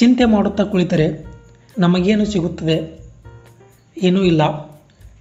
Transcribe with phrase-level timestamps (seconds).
[0.00, 1.26] ಚಿಂತೆ ಮಾಡುತ್ತಾ ಕುಳಿತರೆ
[1.78, 3.00] ನಮಗೇನು ಸಿಗುತ್ತದೆ?
[4.02, 4.70] ಏನೂ ಇಲ್ಲ.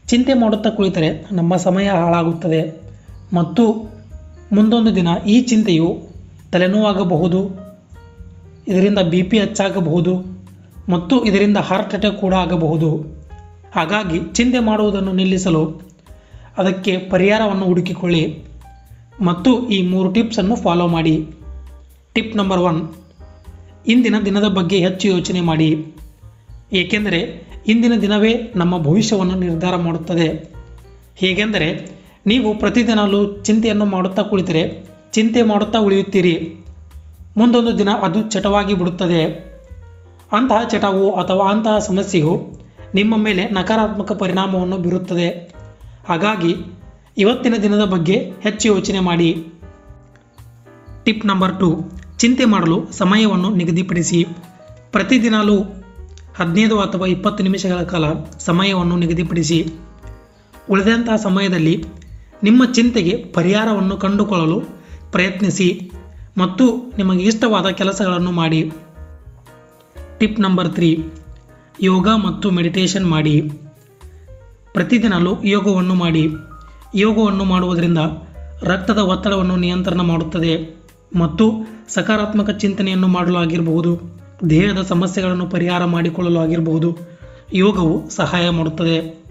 [0.07, 2.81] ಚಿಂತೆ ಮಾಡುತ್ತಾ ಕುಳಿತರೆ ನಮ್ಮ ಸಮಯ ಹಾಳಾಗುತ್ತದೆ.
[3.33, 3.93] ಮತ್ತು
[4.51, 6.01] ಮುಂದೊಂದು ದಿನ ಈ ಚಿಂತೆಯು
[6.51, 7.49] ತಲೆನೋವಾಗಬಹುದು,
[8.67, 10.43] ಇದರಿಂದ ಬಿ ಪಿ ಹೆಚ್ಚಾಗಬಹುದು,
[10.89, 13.05] ಮತ್ತು ಇದರಿಂದ ಹಾರ್ಟ್ ಅಟ್ಯಾಕ್ ಕೂಡ ಆಗಬಹುದು.
[13.75, 15.81] ಹಾಗಾಗಿ ಚಿಂತೆ ಮಾಡುವುದನ್ನು ನಿಲ್ಲಿಸಲು
[16.57, 18.43] ಅದಕ್ಕೆ ಪರಿಹಾರವನ್ನು ಹುಡುಕಿಕೊಳ್ಳಿ.
[19.21, 21.27] ಮತ್ತು ಈ ಮೂರು ಟಿಪ್ಸನ್ನು ಫಾಲೋ ಮಾಡಿ.
[22.13, 22.93] ಟಿಪ್ ನಂಬರ್ ಒನ್
[23.87, 25.93] ಇಂದಿನ ದಿನದ ಬಗ್ಗೆ ಹೆಚ್ಚು ಯೋಚನೆ ಮಾಡಿ.
[26.73, 30.53] ಏಕೆಂದರೆ ಇಂದಿನ ದಿನವೇ ನಮ್ಮ ಭವಿಷ್ಯವನ್ನು ನಿರ್ಧಾರ ಮಾಡುತ್ತದೆ.
[31.15, 31.91] ಹೇಗೆಂದರೆ
[32.25, 36.55] ನೀವು ಪ್ರತಿದಿನಲ್ಲೂ ಚಿಂತೆಯನ್ನು ಮಾಡುತ್ತಾ ಕುಳಿತರೆ, ಚಿಂತೆ ಮಾಡುತ್ತಾ ಉಳಿಯುತ್ತೀರಿ.
[37.37, 39.49] ಮುಂದೊಂದು ದಿನ ಅದು ಚಟವಾಗಿ ಬಿಡುತ್ತದೆ.
[40.31, 42.59] ಅಂತಹ ಚಟವು ಅಥವಾ ಅಂತಹ ಸಮಸ್ಯೆಯು
[42.93, 45.55] ನಿಮ್ಮ ಮೇಲೆ ನಕಾರಾತ್ಮಕ ಪರಿಣಾಮವನ್ನು ಬೀರುತ್ತದೆ.
[46.07, 46.55] ಹಾಗಾಗಿ
[47.17, 49.47] ಇವತ್ತಿನ ದಿನದ ಬಗ್ಗೆ ಹೆಚ್ಚು ಯೋಚನೆ ಮಾಡಿ.
[51.03, 51.98] Tip number two.
[52.19, 54.23] ಚಿಂತೆ ಮಾಡಲು ಸಮಯವನ್ನು ನಿಗದಿಪಡಿಸಿ.
[54.91, 55.57] ಪ್ರತಿದಿನಾಲೂ
[56.35, 58.05] ಹದಿನೈದು ಅಥವಾ ಇಪ್ಪತ್ತು ನಿಮಿಷಗಳ ಕಾಲ
[58.39, 59.73] ಸಮಯವನ್ನು ನಿಗದಿಪಡಿಸಿ.
[60.69, 61.85] ಉಳಿದಂತಹ ಸಮಯದಲ್ಲಿ
[62.43, 64.61] ನಿಮ್ಮ ಚಿಂತೆಗೆ ಪರಿಹಾರವನ್ನು ಕಂಡುಕೊಳ್ಳಲು
[65.11, 65.91] ಪ್ರಯತ್ನಿಸಿ
[66.37, 68.71] ಮತ್ತು ನಿಮಗೆ ಇಷ್ಟವಾದ ಕೆಲಸಗಳನ್ನು ಮಾಡಿ.
[70.19, 71.03] ಟಿಪ್ ನಂಬರ್ ತ್ರೀ,
[71.81, 73.41] ಯೋಗ ಮತ್ತು ಮೆಡಿಟೇಷನ್ ಮಾಡಿ.
[74.73, 76.27] ಪ್ರತಿದಿನಲೂ ಯೋಗವನ್ನು ಮಾಡಿ.
[76.95, 77.97] ಯೋಗವನ್ನು ಮಾಡುವುದರಿಂದ
[78.63, 80.79] ರಕ್ತದ ಒತ್ತಡವನ್ನು ನಿಯಂತ್ರಣ ಮಾಡುತ್ತದೆ.
[81.17, 81.53] ಮತ್ತು
[81.87, 86.97] ಸಕಾರಾತ್ಮಕ ಚಿಂತನೆಯನ್ನು ಮಾಡಲು ಆಗಿರಬಹುದು ದೇಹದ ಸಮಸ್ಯೆಗಳನ್ನು ಪರಿಹಾರ ಮಾಡಿಕೊಳ್ಳಲು ಆಗಿರಬಹುದು.
[87.53, 89.25] ಯೋಗವು ಸಹಾಯ ಮಾಡುತ್ತದೆ.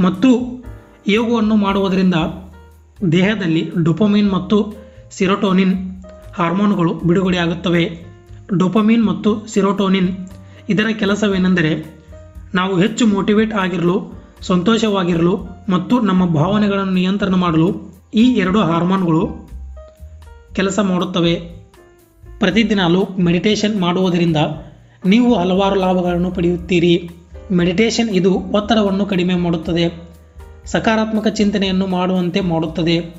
[0.00, 0.28] ಮತ್ತು
[1.06, 2.14] ಯೋಗವನ್ನು ಮಾಡುವುದರಿಂದ
[3.12, 4.74] ದೇಹದಲ್ಲಿ ಡೊಪಮಿನ್ ಮತ್ತು
[5.10, 6.02] ಸಿರೋಟೋನಿನ್
[6.34, 8.04] ಹಾರ್ಮೋನ್ಗಳು ಬಿಡುಗಡೆಯಾಗುತ್ತವೆ.
[8.58, 10.08] ಡೊಪಮಿನ್ ಮತ್ತು ಸಿರೋಟೋನಿನ್
[10.68, 11.98] ಇದರ ಕೆಲಸವೇನೆಂದರೆ
[12.54, 15.38] ನಾವು ಹೆಚ್ಚು ಮೋಟಿವೇಟ್ ಆಗಿರಲು, ಸಂತೋಷವಾಗಿರಲು
[15.68, 19.47] ಮತ್ತು ನಮ್ಮ ಭಾವನೆಗಳನ್ನು ನಿಯಂತ್ರಣ ಮಾಡಲು ಈ ಎರಡು ಹಾರ್ಮೋನ್ಗಳು
[20.54, 21.34] ಕೆಲಸ ಮಾಡುತ್ತವೆ.
[22.38, 24.36] ಪ್ರತಿದಿನ ಲೋಕ್ ಮೆಡಿಟೇಷನ್ ಮಾಡುವುದರಿಂದ
[25.06, 27.10] ನೀವು ಹಲವಾರು ಲಾಭಗಳನ್ನು ಪಡೆಯುತ್ತೀರಿ.
[27.52, 30.08] ಮೆಡಿಟೇಷನ್ ಇದು ಒತ್ತಡವನ್ನು ಕಡಿಮೆ ಮಾಡುತ್ತದೆ.
[30.64, 33.14] ಸಕಾರಾತ್ಮಕ ಚಿಂತನೆಯನ್ನು ಮಾಡುವಂತೆ ಮಾಡುತ್ತದೆ.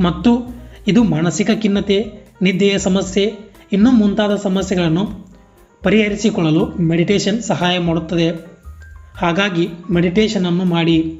[0.00, 0.56] ಮತ್ತು
[0.88, 3.34] ಇದು ಮಾನಸಿಕ ಖಿನ್ನತೆ, ನಿದ್ದೆಯ ಸಮಸ್ಯೆ,
[3.72, 5.28] ಇನ್ನೂ ಮುಂತಾದ ಸಮಸ್ಯೆಗಳನ್ನು
[5.82, 8.46] ಪರಿಹರಿಸಿಕೊಳ್ಳಲು ಮೆಡಿಟೇಷನ್ ಸಹಾಯ ಮಾಡುತ್ತದೆ.
[9.16, 11.18] ಹಾಗಾಗಿ ಮೆಡಿಟೇಷನನ್ನು ಮಾಡಿ.